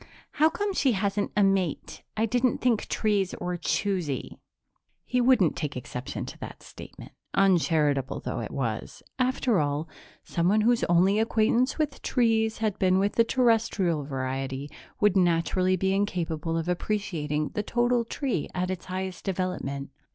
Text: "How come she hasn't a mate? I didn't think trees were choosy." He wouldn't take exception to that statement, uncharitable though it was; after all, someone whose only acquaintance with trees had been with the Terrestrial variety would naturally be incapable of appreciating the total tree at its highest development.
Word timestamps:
"How 0.31 0.49
come 0.49 0.73
she 0.73 0.93
hasn't 0.93 1.31
a 1.37 1.43
mate? 1.43 2.01
I 2.17 2.25
didn't 2.25 2.57
think 2.57 2.87
trees 2.87 3.35
were 3.39 3.55
choosy." 3.55 4.39
He 5.05 5.21
wouldn't 5.21 5.55
take 5.55 5.77
exception 5.77 6.25
to 6.25 6.39
that 6.39 6.63
statement, 6.63 7.11
uncharitable 7.35 8.19
though 8.19 8.39
it 8.39 8.49
was; 8.49 9.03
after 9.19 9.59
all, 9.59 9.87
someone 10.23 10.61
whose 10.61 10.83
only 10.85 11.19
acquaintance 11.19 11.77
with 11.77 12.01
trees 12.01 12.57
had 12.57 12.79
been 12.79 12.97
with 12.97 13.13
the 13.13 13.23
Terrestrial 13.23 14.01
variety 14.03 14.71
would 14.99 15.15
naturally 15.15 15.75
be 15.75 15.93
incapable 15.93 16.57
of 16.57 16.67
appreciating 16.67 17.49
the 17.49 17.61
total 17.61 18.03
tree 18.03 18.49
at 18.55 18.71
its 18.71 18.85
highest 18.85 19.23
development. 19.23 19.91